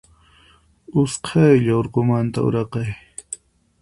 [1.01, 2.89] Usqaylla urqumanta uraqay.